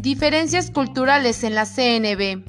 [0.00, 2.44] Diferencias culturales en la CNB.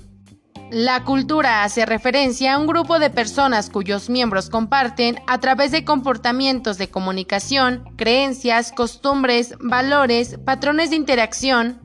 [0.69, 5.83] La cultura hace referencia a un grupo de personas cuyos miembros comparten, a través de
[5.83, 11.81] comportamientos de comunicación, creencias, costumbres, valores, patrones de interacción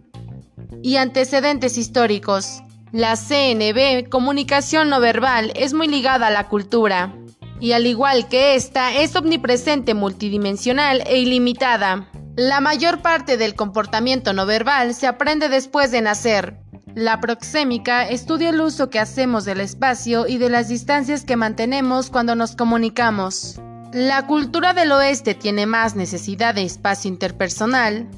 [0.83, 2.63] y antecedentes históricos.
[2.93, 7.17] La CNB, comunicación no verbal, es muy ligada a la cultura
[7.59, 12.11] y al igual que esta, es omnipresente, multidimensional e ilimitada.
[12.37, 16.59] La mayor parte del comportamiento no verbal se aprende después de nacer.
[16.97, 22.11] La proxémica estudia el uso que hacemos del espacio y de las distancias que mantenemos
[22.11, 23.61] cuando nos comunicamos.
[23.93, 28.09] La cultura del oeste tiene más necesidad de espacio interpersonal,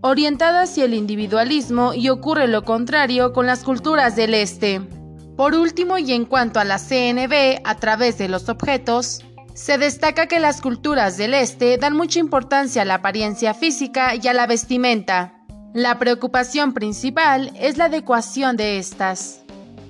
[0.00, 4.80] orientada hacia el individualismo y ocurre lo contrario con las culturas del este.
[5.36, 10.26] Por último, y en cuanto a la CNB, a través de los objetos, se destaca
[10.26, 14.46] que las culturas del este dan mucha importancia a la apariencia física y a la
[14.46, 15.34] vestimenta.
[15.74, 19.42] La preocupación principal es la adecuación de estas.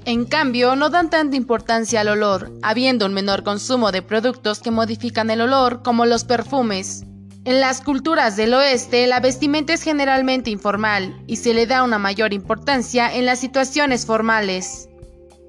[0.04, 4.70] En cambio, no dan tanta importancia al olor, habiendo un menor consumo de productos que
[4.70, 7.04] modifican el olor, como los perfumes.
[7.46, 11.98] En las culturas del oeste, la vestimenta es generalmente informal y se le da una
[11.98, 14.89] mayor importancia en las situaciones formales.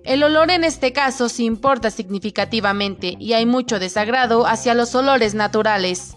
[0.03, 5.35] El olor en este caso sí importa significativamente y hay mucho desagrado hacia los olores
[5.35, 6.15] naturales.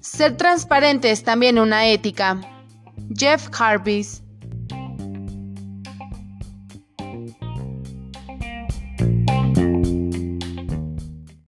[0.00, 2.40] Ser transparente es también una ética.
[3.16, 4.22] Jeff Harvis